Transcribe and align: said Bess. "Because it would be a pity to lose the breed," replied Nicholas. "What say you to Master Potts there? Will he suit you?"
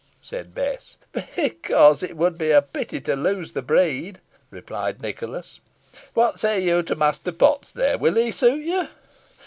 said 0.19 0.55
Bess. 0.55 0.97
"Because 1.35 2.01
it 2.01 2.17
would 2.17 2.35
be 2.35 2.49
a 2.49 2.63
pity 2.63 2.99
to 3.01 3.15
lose 3.15 3.53
the 3.53 3.61
breed," 3.61 4.19
replied 4.49 4.99
Nicholas. 4.99 5.59
"What 6.15 6.39
say 6.39 6.59
you 6.59 6.81
to 6.81 6.95
Master 6.95 7.31
Potts 7.31 7.71
there? 7.71 7.99
Will 7.99 8.15
he 8.15 8.31
suit 8.31 8.63
you?" 8.63 8.87